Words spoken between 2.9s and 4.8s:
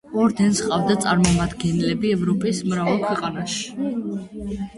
ქვეყანაში.